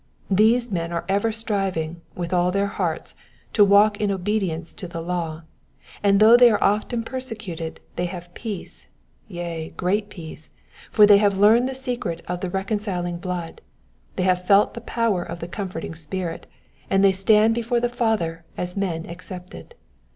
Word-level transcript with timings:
These 0.31 0.71
men 0.71 0.91
are 0.91 1.05
ever 1.07 1.31
striving, 1.31 2.01
with 2.15 2.33
all 2.33 2.51
their 2.51 2.65
hearts, 2.65 3.13
to 3.53 3.63
walk 3.63 4.01
in 4.01 4.09
obedience 4.09 4.73
to 4.73 4.87
the 4.87 4.99
law, 4.99 5.43
and 6.01 6.19
though 6.19 6.35
they 6.35 6.49
are 6.49 6.63
often 6.63 7.03
persecuted 7.03 7.79
they 7.97 8.05
have 8.07 8.33
peace, 8.33 8.87
yea, 9.27 9.69
great 9.77 10.09
peace; 10.09 10.49
for 10.89 11.05
they 11.05 11.19
have 11.19 11.37
learned 11.37 11.69
the 11.69 11.75
secret 11.75 12.23
of 12.27 12.39
the 12.41 12.49
reconciling 12.49 13.17
blood, 13.19 13.61
they 14.15 14.23
have 14.23 14.47
felt 14.47 14.73
the 14.73 14.81
power 14.81 15.21
of 15.21 15.37
the 15.39 15.47
comforting 15.47 15.93
Spirit, 15.93 16.47
and 16.89 17.03
they 17.03 17.11
stand 17.11 17.53
before 17.53 17.79
the 17.79 17.87
Father 17.87 18.43
as 18.57 18.75
men 18.75 19.05
accepted. 19.07 19.75